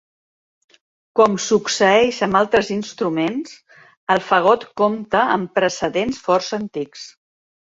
Com 1.19 1.35
succeeix 1.47 2.21
amb 2.27 2.39
altres 2.39 2.71
instruments, 2.77 3.53
el 4.15 4.23
fagot 4.31 4.67
compta 4.83 5.23
amb 5.37 5.53
precedents 5.61 6.25
força 6.27 6.61
antics. 6.61 7.07